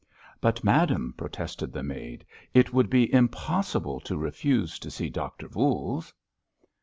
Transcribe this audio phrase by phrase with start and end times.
[0.41, 6.11] "But, madam," protested the maid, "it would be impossible to refuse to see Doctor Voules!"